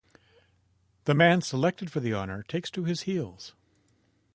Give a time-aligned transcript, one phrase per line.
[1.03, 3.53] The man selected for the honor takes to his heels.